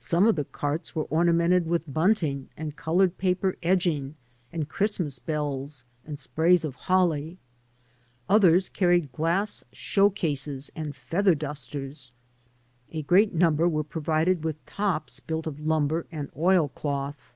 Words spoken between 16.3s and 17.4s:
oilcloth.